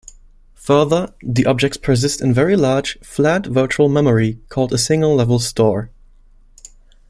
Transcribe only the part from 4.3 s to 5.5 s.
called a single-level